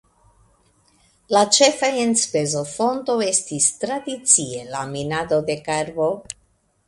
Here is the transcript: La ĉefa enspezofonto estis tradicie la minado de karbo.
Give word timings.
La 1.35 1.41
ĉefa 1.57 1.89
enspezofonto 2.05 3.17
estis 3.27 3.67
tradicie 3.83 4.63
la 4.73 4.81
minado 4.95 5.41
de 5.51 5.59
karbo. 5.69 6.09